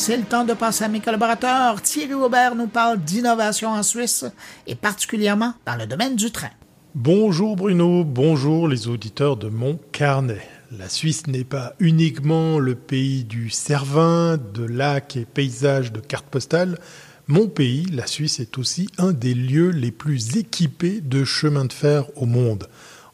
c'est 0.00 0.16
le 0.16 0.22
temps 0.22 0.46
de 0.46 0.54
passer 0.54 0.84
à 0.84 0.88
mes 0.88 1.00
collaborateurs. 1.00 1.82
Thierry 1.82 2.14
Aubert 2.14 2.54
nous 2.54 2.68
parle 2.68 3.00
d'innovation 3.00 3.68
en 3.68 3.82
Suisse 3.82 4.24
et 4.66 4.74
particulièrement 4.74 5.52
dans 5.66 5.76
le 5.76 5.86
domaine 5.86 6.16
du 6.16 6.30
train. 6.30 6.48
Bonjour 6.94 7.54
Bruno, 7.54 8.02
bonjour 8.02 8.66
les 8.66 8.88
auditeurs 8.88 9.36
de 9.36 9.50
mon 9.50 9.78
carnet. 9.92 10.40
La 10.72 10.88
Suisse 10.88 11.26
n'est 11.26 11.44
pas 11.44 11.74
uniquement 11.80 12.58
le 12.58 12.76
pays 12.76 13.24
du 13.24 13.50
Cervin, 13.50 14.38
de 14.38 14.64
lacs 14.64 15.18
et 15.18 15.26
paysages 15.26 15.92
de 15.92 16.00
cartes 16.00 16.30
postales. 16.30 16.78
Mon 17.26 17.46
pays, 17.48 17.84
la 17.92 18.06
Suisse, 18.06 18.40
est 18.40 18.56
aussi 18.56 18.88
un 18.96 19.12
des 19.12 19.34
lieux 19.34 19.68
les 19.68 19.90
plus 19.90 20.38
équipés 20.38 21.02
de 21.02 21.24
chemins 21.24 21.66
de 21.66 21.74
fer 21.74 22.06
au 22.16 22.24
monde. 22.24 22.68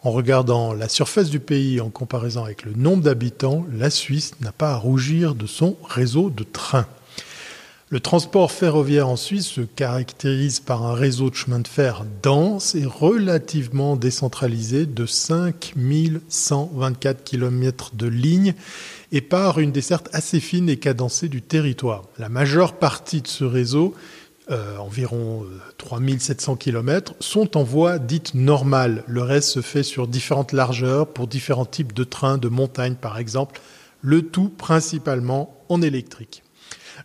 En 0.06 0.12
regardant 0.12 0.72
la 0.72 0.88
surface 0.88 1.28
du 1.30 1.40
pays 1.40 1.80
en 1.80 1.90
comparaison 1.90 2.44
avec 2.44 2.62
le 2.62 2.74
nombre 2.74 3.02
d'habitants, 3.02 3.66
la 3.76 3.90
Suisse 3.90 4.34
n'a 4.40 4.52
pas 4.52 4.70
à 4.70 4.76
rougir 4.76 5.34
de 5.34 5.48
son 5.48 5.76
réseau 5.82 6.30
de 6.30 6.44
trains. 6.44 6.86
Le 7.88 7.98
transport 7.98 8.52
ferroviaire 8.52 9.08
en 9.08 9.16
Suisse 9.16 9.48
se 9.48 9.62
caractérise 9.62 10.60
par 10.60 10.84
un 10.84 10.94
réseau 10.94 11.28
de 11.28 11.34
chemins 11.34 11.58
de 11.58 11.66
fer 11.66 12.04
dense 12.22 12.76
et 12.76 12.84
relativement 12.84 13.96
décentralisé 13.96 14.86
de 14.86 15.06
5124 15.06 17.24
km 17.24 17.96
de 17.96 18.06
lignes 18.06 18.54
et 19.10 19.20
par 19.20 19.58
une 19.58 19.72
desserte 19.72 20.08
assez 20.12 20.38
fine 20.38 20.68
et 20.68 20.76
cadencée 20.76 21.26
du 21.26 21.42
territoire. 21.42 22.04
La 22.16 22.28
majeure 22.28 22.74
partie 22.74 23.22
de 23.22 23.28
ce 23.28 23.42
réseau 23.42 23.92
euh, 24.50 24.76
environ 24.78 25.44
3700 25.78 26.52
euh, 26.52 26.56
km, 26.56 27.14
sont 27.18 27.56
en 27.56 27.64
voie 27.64 27.98
dite 27.98 28.34
normale. 28.34 29.02
Le 29.08 29.22
reste 29.22 29.48
se 29.48 29.60
fait 29.60 29.82
sur 29.82 30.06
différentes 30.06 30.52
largeurs 30.52 31.08
pour 31.08 31.26
différents 31.26 31.64
types 31.64 31.92
de 31.92 32.04
trains 32.04 32.38
de 32.38 32.48
montagne 32.48 32.94
par 32.94 33.18
exemple, 33.18 33.60
le 34.02 34.22
tout 34.22 34.48
principalement 34.48 35.52
en 35.68 35.82
électrique. 35.82 36.44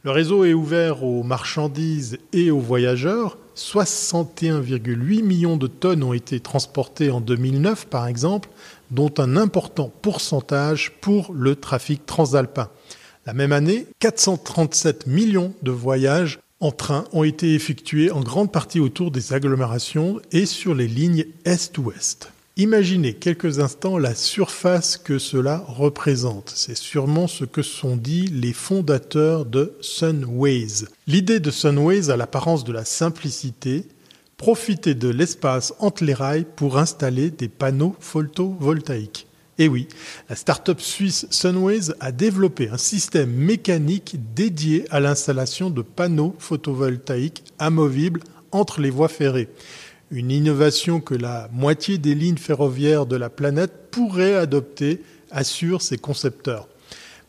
Le 0.04 0.12
réseau 0.12 0.46
est 0.46 0.54
ouvert 0.54 1.04
aux 1.04 1.24
marchandises 1.24 2.20
et 2.32 2.52
aux 2.52 2.60
voyageurs. 2.60 3.38
61,8 3.56 5.24
millions 5.24 5.58
de 5.58 5.68
tonnes 5.68 6.04
ont 6.04 6.14
été 6.14 6.40
transportées 6.40 7.12
en 7.12 7.22
2009 7.22 7.88
par 7.88 8.08
exemple, 8.08 8.50
dont 8.92 9.14
un 9.18 9.36
important 9.36 9.92
pourcentage 10.02 10.92
pour 11.02 11.34
le 11.34 11.56
trafic 11.56 12.06
transalpin. 12.06 12.70
La 13.26 13.34
même 13.34 13.52
année, 13.52 13.88
437 14.00 15.08
millions 15.08 15.54
de 15.62 15.72
voyages 15.72 16.40
en 16.62 16.72
train 16.72 17.06
ont 17.12 17.24
été 17.24 17.54
effectués 17.54 18.12
en 18.12 18.22
grande 18.22 18.52
partie 18.52 18.80
autour 18.80 19.12
des 19.12 19.34
agglomérations 19.34 20.22
et 20.32 20.46
sur 20.46 20.74
les 20.74 20.88
lignes 20.88 21.26
est-ouest. 21.44 22.32
Imaginez 22.58 23.14
quelques 23.14 23.60
instants 23.60 23.98
la 23.98 24.14
surface 24.14 24.98
que 24.98 25.18
cela 25.18 25.64
représente. 25.68 26.52
C'est 26.54 26.78
sûrement 26.78 27.28
ce 27.28 27.46
que 27.46 27.62
sont 27.64 27.96
dit 27.96 28.28
les 28.28 28.54
fondateurs 28.54 29.46
de 29.46 29.74
Sunways. 29.82 30.86
L'idée 31.08 31.40
de 31.40 31.50
Sunways 31.50 32.12
a 32.12 32.18
l'apparence 32.18 32.64
de 32.64 32.74
la 32.74 32.86
simplicité, 32.86 33.86
profiter 34.38 34.94
de 34.94 35.08
l'espace 35.08 35.74
entre 35.80 36.04
les 36.04 36.14
rails 36.14 36.46
pour 36.56 36.78
installer 36.78 37.32
des 37.32 37.48
panneaux 37.48 37.96
photovoltaïques. 38.00 39.28
Et 39.62 39.68
oui, 39.68 39.88
la 40.28 40.36
start-up 40.36 40.82
suisse 40.82 41.28
Sunways 41.30 41.92
a 42.00 42.12
développé 42.12 42.70
un 42.70 42.80
système 42.80 43.30
mécanique 43.30 44.16
dédié 44.34 44.88
à 44.90 45.00
l'installation 45.00 45.70
de 45.70 45.84
panneaux 45.84 46.36
photovoltaïques 46.40 47.44
amovibles 47.60 48.22
entre 48.52 48.82
les 48.82 48.90
voies 48.90 49.08
ferrées. 49.08 49.50
Une 50.10 50.32
innovation 50.32 51.00
que 51.00 51.14
la 51.14 51.48
moitié 51.54 52.00
des 52.00 52.16
lignes 52.16 52.38
ferroviaires 52.38 53.06
de 53.06 53.16
la 53.16 53.30
planète 53.30 53.92
pourrait 53.92 54.34
adopter, 54.34 55.04
assurent 55.30 55.84
ses 55.84 56.00
concepteurs. 56.00 56.68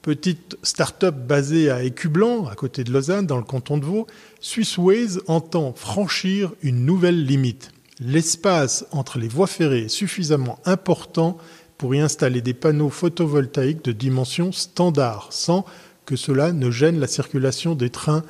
Petite 0.01 0.57
start-up 0.63 1.15
basée 1.15 1.71
à 1.71 1.83
Écublanc, 1.83 2.47
à 2.47 2.55
côté 2.55 2.83
de 2.83 2.93
Lausanne, 2.93 3.27
dans 3.27 3.37
le 3.37 3.45
canton 3.45 3.77
de 3.77 3.85
Vaud, 3.85 4.07
Swissways 4.41 5.19
entend 5.27 5.75
franchir 5.75 6.53
une 6.63 6.87
nouvelle 6.87 7.27
limite. 7.27 7.73
L'espace 8.01 8.87
entre 8.91 9.19
les 9.19 9.29
voies 9.29 9.47
ferrées 9.47 9.85
est 9.85 9.89
suffisamment 9.89 10.59
important 10.65 11.37
pour 11.83 11.97
y 11.97 12.01
installer 12.01 12.43
des 12.43 12.55
panneaux 12.55 12.91
photovoltaïques 12.91 13.85
de 13.85 13.91
dimension 13.91 14.53
standard, 14.53 15.27
sans 15.33 15.65
que 16.07 16.15
cela 16.15 16.53
ne 16.53 16.71
gêne 16.71 17.01
la 17.01 17.09
circulation 17.09 17.75
des 17.75 17.91
trains, 17.91 18.23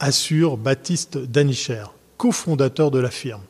assure 0.00 0.56
Baptiste 0.56 1.18
Danicher, 1.18 1.84
cofondateur 2.16 2.90
de 2.90 2.98
la 2.98 3.10
firme. 3.10 3.42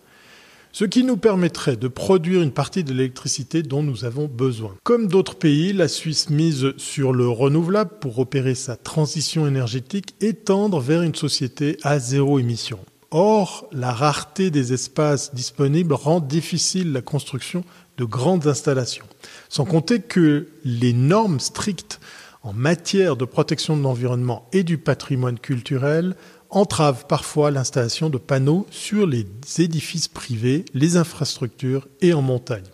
Ce 0.72 0.84
qui 0.84 1.04
nous 1.04 1.16
permettrait 1.16 1.76
de 1.76 1.86
produire 1.86 2.42
une 2.42 2.50
partie 2.50 2.82
de 2.82 2.92
l'électricité 2.92 3.62
dont 3.62 3.84
nous 3.84 4.04
avons 4.04 4.26
besoin. 4.26 4.74
Comme 4.82 5.06
d'autres 5.06 5.36
pays, 5.36 5.72
la 5.72 5.86
Suisse 5.86 6.30
mise 6.30 6.72
sur 6.76 7.12
le 7.12 7.28
renouvelable 7.28 7.92
pour 8.00 8.18
opérer 8.18 8.56
sa 8.56 8.74
transition 8.74 9.46
énergétique 9.46 10.16
et 10.20 10.32
tendre 10.32 10.80
vers 10.80 11.02
une 11.02 11.14
société 11.14 11.76
à 11.84 12.00
zéro 12.00 12.40
émission. 12.40 12.80
Or, 13.10 13.68
la 13.72 13.92
rareté 13.92 14.50
des 14.50 14.72
espaces 14.72 15.34
disponibles 15.34 15.94
rend 15.94 16.20
difficile 16.20 16.92
la 16.92 17.02
construction 17.02 17.64
de 17.96 18.04
grandes 18.04 18.46
installations. 18.46 19.06
Sans 19.48 19.64
compter 19.64 20.00
que 20.00 20.48
les 20.64 20.92
normes 20.92 21.40
strictes 21.40 22.00
en 22.42 22.52
matière 22.52 23.16
de 23.16 23.24
protection 23.24 23.76
de 23.76 23.82
l'environnement 23.82 24.48
et 24.52 24.64
du 24.64 24.78
patrimoine 24.78 25.38
culturel 25.38 26.14
entravent 26.50 27.06
parfois 27.06 27.50
l'installation 27.50 28.10
de 28.10 28.18
panneaux 28.18 28.66
sur 28.70 29.06
les 29.06 29.26
édifices 29.58 30.08
privés, 30.08 30.64
les 30.74 30.96
infrastructures 30.96 31.88
et 32.00 32.12
en 32.12 32.22
montagne. 32.22 32.66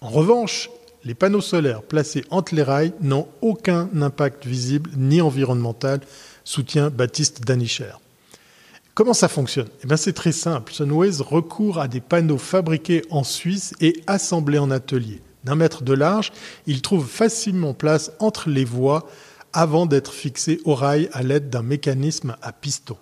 En 0.00 0.08
revanche, 0.08 0.70
les 1.04 1.14
panneaux 1.14 1.40
solaires 1.40 1.82
placés 1.82 2.24
entre 2.30 2.54
les 2.54 2.62
rails 2.62 2.92
n'ont 3.00 3.28
aucun 3.40 3.88
impact 4.00 4.44
visible 4.44 4.90
ni 4.96 5.20
environnemental, 5.20 6.00
soutient 6.44 6.90
Baptiste 6.90 7.42
Danicher. 7.42 7.92
Comment 8.96 9.12
ça 9.12 9.28
fonctionne? 9.28 9.68
Eh 9.84 9.96
C'est 9.98 10.14
très 10.14 10.32
simple. 10.32 10.72
Sunways 10.72 11.20
recourt 11.20 11.78
à 11.78 11.86
des 11.86 12.00
panneaux 12.00 12.38
fabriqués 12.38 13.02
en 13.10 13.24
Suisse 13.24 13.74
et 13.82 14.02
assemblés 14.06 14.56
en 14.56 14.70
atelier. 14.70 15.20
D'un 15.44 15.54
mètre 15.54 15.82
de 15.82 15.92
large, 15.92 16.32
ils 16.66 16.80
trouvent 16.80 17.06
facilement 17.06 17.74
place 17.74 18.10
entre 18.20 18.48
les 18.48 18.64
voies 18.64 19.06
avant 19.52 19.84
d'être 19.84 20.14
fixés 20.14 20.62
au 20.64 20.74
rail 20.74 21.10
à 21.12 21.22
l'aide 21.22 21.50
d'un 21.50 21.60
mécanisme 21.60 22.36
à 22.40 22.52
piston. 22.52 22.96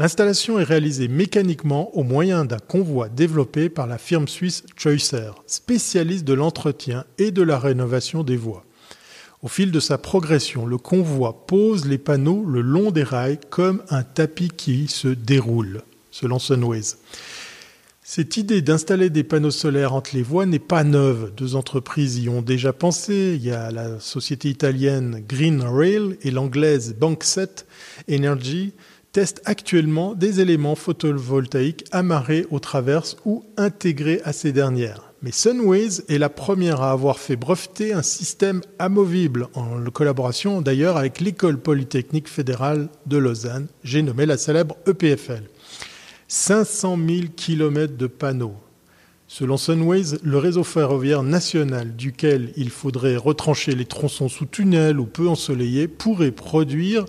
L'installation 0.00 0.58
est 0.58 0.64
réalisée 0.64 1.06
mécaniquement 1.06 1.96
au 1.96 2.02
moyen 2.02 2.44
d'un 2.44 2.58
convoi 2.58 3.08
développé 3.08 3.68
par 3.68 3.86
la 3.86 3.98
firme 3.98 4.26
suisse 4.26 4.64
Choicer, 4.74 5.30
spécialiste 5.46 6.24
de 6.24 6.34
l'entretien 6.34 7.04
et 7.18 7.30
de 7.30 7.42
la 7.42 7.60
rénovation 7.60 8.24
des 8.24 8.36
voies. 8.36 8.64
Au 9.46 9.48
fil 9.48 9.70
de 9.70 9.78
sa 9.78 9.96
progression, 9.96 10.66
le 10.66 10.76
convoi 10.76 11.46
pose 11.46 11.86
les 11.86 11.98
panneaux 11.98 12.44
le 12.44 12.62
long 12.62 12.90
des 12.90 13.04
rails 13.04 13.38
comme 13.48 13.80
un 13.90 14.02
tapis 14.02 14.48
qui 14.48 14.88
se 14.88 15.06
déroule, 15.06 15.82
selon 16.10 16.40
Sunways. 16.40 16.96
Cette 18.02 18.38
idée 18.38 18.60
d'installer 18.60 19.08
des 19.08 19.22
panneaux 19.22 19.52
solaires 19.52 19.94
entre 19.94 20.16
les 20.16 20.24
voies 20.24 20.46
n'est 20.46 20.58
pas 20.58 20.82
neuve. 20.82 21.32
Deux 21.36 21.54
entreprises 21.54 22.18
y 22.18 22.28
ont 22.28 22.42
déjà 22.42 22.72
pensé. 22.72 23.36
Il 23.36 23.46
y 23.46 23.52
a 23.52 23.70
la 23.70 24.00
société 24.00 24.48
italienne 24.48 25.22
Green 25.28 25.62
Rail 25.62 26.18
et 26.22 26.32
l'anglaise 26.32 26.96
Bankset 26.98 27.66
Energy 28.10 28.72
testent 29.12 29.42
actuellement 29.44 30.14
des 30.14 30.40
éléments 30.40 30.74
photovoltaïques 30.74 31.84
amarrés 31.92 32.46
aux 32.50 32.58
traverses 32.58 33.16
ou 33.24 33.44
intégrés 33.56 34.20
à 34.24 34.32
ces 34.32 34.50
dernières. 34.50 35.12
Mais 35.26 35.32
Sunways 35.32 36.02
est 36.08 36.18
la 36.18 36.28
première 36.28 36.82
à 36.82 36.92
avoir 36.92 37.18
fait 37.18 37.34
breveter 37.34 37.92
un 37.92 38.02
système 38.02 38.60
amovible, 38.78 39.48
en 39.54 39.82
collaboration 39.90 40.60
d'ailleurs 40.60 40.96
avec 40.96 41.18
l'École 41.18 41.58
polytechnique 41.58 42.28
fédérale 42.28 42.88
de 43.06 43.16
Lausanne, 43.16 43.66
j'ai 43.82 44.02
nommé 44.02 44.24
la 44.24 44.38
célèbre 44.38 44.76
EPFL. 44.86 45.42
500 46.28 46.96
000 47.08 47.20
km 47.34 47.96
de 47.96 48.06
panneaux. 48.06 48.54
Selon 49.26 49.56
Sunways, 49.56 50.16
le 50.22 50.38
réseau 50.38 50.62
ferroviaire 50.62 51.24
national 51.24 51.96
duquel 51.96 52.52
il 52.56 52.70
faudrait 52.70 53.16
retrancher 53.16 53.74
les 53.74 53.84
tronçons 53.84 54.28
sous 54.28 54.46
tunnel 54.46 55.00
ou 55.00 55.06
peu 55.06 55.26
ensoleillés 55.26 55.88
pourrait 55.88 56.30
produire 56.30 57.04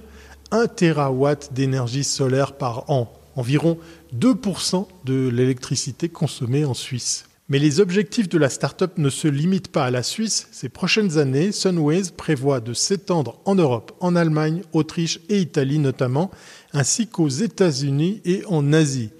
1 0.50 0.66
terawatt 0.66 1.54
d'énergie 1.54 2.04
solaire 2.04 2.54
par 2.54 2.90
an, 2.90 3.14
environ 3.36 3.78
2% 4.20 4.88
de 5.06 5.30
l'électricité 5.30 6.10
consommée 6.10 6.66
en 6.66 6.74
Suisse. 6.74 7.27
Mais 7.50 7.60
les 7.60 7.80
objectifs 7.80 8.28
de 8.28 8.38
la 8.38 8.50
start-up 8.50 8.98
ne 8.98 9.10
se 9.10 9.30
limitent 9.30 9.72
pas 9.72 9.86
à 9.86 9.92
la 9.92 10.04
Suisse. 10.04 10.50
Ces 10.52 10.68
prochaines 10.68 11.18
années, 11.18 11.54
Sunways 11.54 12.12
prévoit 12.16 12.60
de 12.60 12.74
s'étendre 12.74 13.40
en 13.46 13.56
Europe, 13.56 13.96
en 14.02 14.18
Allemagne, 14.18 14.64
Autriche 14.74 15.22
et 15.30 15.40
Italie 15.40 15.80
notamment, 15.80 16.30
ainsi 16.74 17.08
qu'aux 17.08 17.30
États-Unis 17.30 18.22
et 18.26 18.44
en 18.48 18.74
Asie. 18.74 19.12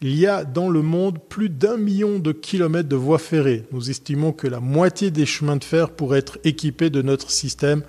Il 0.00 0.16
y 0.16 0.26
a 0.26 0.44
dans 0.44 0.70
le 0.70 0.82
monde 0.82 1.18
plus 1.28 1.50
d'un 1.50 1.76
million 1.76 2.18
de 2.18 2.32
kilomètres 2.32 2.88
de 2.88 2.96
voies 2.96 3.18
ferrées. 3.18 3.64
Nous 3.70 3.90
estimons 3.90 4.32
que 4.32 4.48
la 4.48 4.60
moitié 4.60 5.12
des 5.12 5.26
chemins 5.26 5.56
de 5.56 5.64
fer 5.64 5.90
pourraient 5.90 6.18
être 6.18 6.38
équipés 6.42 6.90
de 6.90 7.02
notre 7.02 7.30
système 7.30 7.82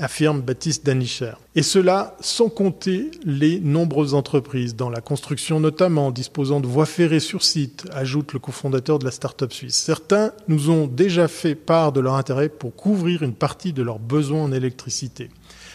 affirme 0.00 0.40
Baptiste 0.40 0.84
Danicher. 0.84 1.32
Et 1.54 1.62
cela 1.62 2.16
sans 2.20 2.48
compter 2.48 3.10
les 3.24 3.60
nombreuses 3.60 4.14
entreprises, 4.14 4.74
dans 4.74 4.90
la 4.90 5.00
construction 5.00 5.60
notamment, 5.60 6.10
disposant 6.10 6.60
de 6.60 6.66
voies 6.66 6.86
ferrées 6.86 7.20
sur 7.20 7.42
site, 7.42 7.86
ajoute 7.92 8.32
le 8.32 8.38
cofondateur 8.38 8.98
de 8.98 9.04
la 9.04 9.10
start-up 9.10 9.52
suisse. 9.52 9.76
Certains 9.76 10.32
nous 10.48 10.70
ont 10.70 10.86
déjà 10.86 11.28
fait 11.28 11.54
part 11.54 11.92
de 11.92 12.00
leur 12.00 12.14
intérêt 12.14 12.48
pour 12.48 12.74
couvrir 12.74 13.22
une 13.22 13.34
partie 13.34 13.72
de 13.72 13.82
leurs 13.82 13.98
besoins 13.98 14.44
en 14.44 14.52
électricité. 14.52 15.30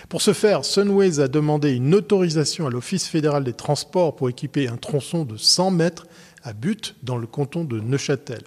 Pour 0.09 0.21
ce 0.21 0.33
faire, 0.33 0.65
Sunways 0.65 1.19
a 1.19 1.27
demandé 1.27 1.71
une 1.71 1.95
autorisation 1.95 2.67
à 2.67 2.69
l'Office 2.69 3.07
fédéral 3.07 3.43
des 3.43 3.53
transports 3.53 4.15
pour 4.15 4.29
équiper 4.29 4.67
un 4.67 4.77
tronçon 4.77 5.25
de 5.25 5.37
100 5.37 5.71
mètres 5.71 6.07
à 6.43 6.53
But 6.53 6.95
dans 7.03 7.17
le 7.17 7.27
canton 7.27 7.63
de 7.63 7.79
Neuchâtel. 7.79 8.43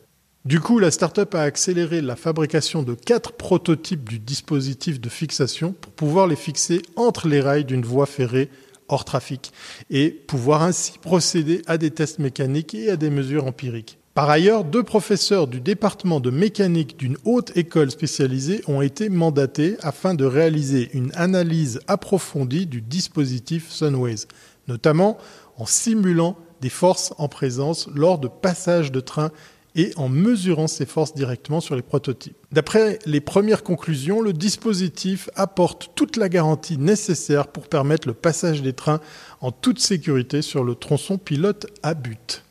Du 0.49 0.61
coup, 0.61 0.79
la 0.79 0.91
start-up 0.91 1.35
a 1.35 1.43
accéléré 1.43 2.01
la 2.01 2.17
fabrication 2.17 2.83
de 2.83 2.95
quatre 2.95 3.33
prototypes 3.33 4.09
du 4.09 4.19
dispositif 4.19 4.99
de 4.99 5.11
fixation 5.11 5.75
pour 5.79 5.93
pouvoir 5.93 6.27
les 6.27 6.37
fixer 6.37 6.81
entre 6.97 7.29
les 7.29 7.43
rails 7.43 7.67
d'une 7.67 7.85
voie 7.85 8.07
ferrée 8.07 8.49
hors 8.89 9.05
trafic 9.05 9.53
et 9.91 10.09
pouvoir 10.09 10.63
ainsi 10.63 10.93
procéder 11.03 11.61
à 11.67 11.77
des 11.77 11.91
tests 11.91 12.19
mécaniques 12.19 12.75
et 12.75 12.89
à 12.89 12.97
des 12.97 13.11
mesures 13.11 13.45
empiriques. 13.45 13.99
Par 14.15 14.31
ailleurs, 14.31 14.65
deux 14.65 14.83
professeurs 14.83 15.49
du 15.49 15.61
département 15.61 16.19
de 16.19 16.31
mécanique 16.31 16.97
d'une 16.97 17.19
haute 17.27 17.55
école 17.55 17.91
spécialisée 17.91 18.63
ont 18.69 18.81
été 18.81 19.11
mandatés 19.11 19.77
afin 19.83 20.15
de 20.15 20.25
réaliser 20.25 20.89
une 20.95 21.13
analyse 21.15 21.81
approfondie 21.89 22.65
du 22.65 22.81
dispositif 22.81 23.71
Sunways, 23.71 24.25
notamment 24.67 25.19
en 25.59 25.67
simulant 25.67 26.39
des 26.63 26.71
forces 26.71 27.13
en 27.19 27.29
présence 27.29 27.87
lors 27.95 28.19
de 28.19 28.29
passage 28.29 28.91
de 28.93 29.01
train 29.01 29.31
et 29.79 29.93
en 29.97 30.09
mesurant 30.09 30.67
ces 30.67 30.85
forces 30.85 31.15
directement 31.15 31.61
sur 31.61 31.77
les 31.77 31.83
prototypes. 31.83 32.37
D'après 32.51 32.99
les 33.07 33.21
premières 33.21 33.63
conclusions, 33.63 34.21
le 34.21 34.33
dispositif 34.33 35.31
apporte 35.37 35.93
toute 35.95 36.17
la 36.17 36.29
garantie 36.29 36.77
nécessaire 36.77 37.47
pour 37.47 37.69
permettre 37.69 38.09
le 38.09 38.15
passage 38.15 38.61
des 38.61 38.73
trains 38.73 39.01
en 39.41 39.53
toute 39.53 39.79
sécurité 39.79 40.43
sur 40.43 40.65
le 40.65 40.75
tronçon 40.75 41.17
pilote 41.17 41.67
à 41.85 41.95
but. 41.95 42.43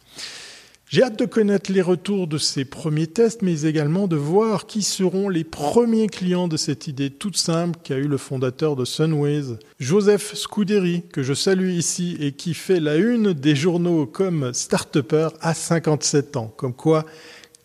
J'ai 0.90 1.04
hâte 1.04 1.20
de 1.20 1.26
connaître 1.26 1.70
les 1.70 1.82
retours 1.82 2.28
de 2.28 2.38
ces 2.38 2.64
premiers 2.64 3.08
tests, 3.08 3.42
mais 3.42 3.64
également 3.64 4.08
de 4.08 4.16
voir 4.16 4.68
qui 4.68 4.82
seront 4.82 5.28
les 5.28 5.44
premiers 5.44 6.08
clients 6.08 6.48
de 6.48 6.56
cette 6.56 6.88
idée 6.88 7.10
toute 7.10 7.36
simple 7.36 7.78
qu'a 7.84 7.98
eu 7.98 8.08
le 8.08 8.16
fondateur 8.16 8.78
de 8.78 8.86
Sunways, 8.86 9.58
Joseph 9.82 10.34
Scuderi, 10.34 11.04
que 11.12 11.24
je 11.24 11.34
salue 11.34 11.72
ici 11.72 12.16
et 12.22 12.32
qui 12.32 12.54
fait 12.54 12.80
la 12.80 12.96
une 12.96 13.34
des 13.34 13.54
journaux 13.54 14.06
comme 14.06 14.54
start 14.54 14.98
à 15.42 15.54
57 15.54 16.38
ans. 16.38 16.54
Comme 16.56 16.74
quoi, 16.74 17.06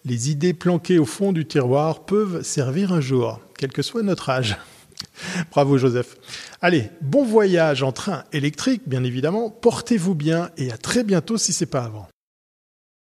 les 0.05 0.33
idées 0.33 0.53
planquées 0.53 0.99
au 0.99 1.07
fond 1.07 1.33
du 1.33 1.47
tiroir 1.47 2.05
peuvent 2.05 2.43
servir 2.43 2.93
un 2.93 3.01
jour, 3.01 3.39
quel 3.57 3.71
que 3.71 3.83
soit 3.83 4.03
notre 4.03 4.31
âge. 4.31 4.57
Bravo 5.53 5.79
Joseph. 5.79 6.17
Allez, 6.61 6.91
bon 7.01 7.25
voyage 7.25 7.85
en 7.85 7.93
train 7.93 8.25
électrique, 8.33 8.83
bien 8.87 9.05
évidemment. 9.05 9.49
Portez-vous 9.49 10.17
bien 10.17 10.51
et 10.57 10.73
à 10.73 10.77
très 10.77 11.05
bientôt 11.05 11.39
si 11.39 11.53
c'est 11.53 11.67
pas 11.67 11.85
avant. 11.85 12.09